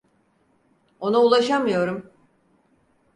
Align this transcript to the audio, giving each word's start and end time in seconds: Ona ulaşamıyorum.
Ona 0.99 1.19
ulaşamıyorum. 1.19 2.11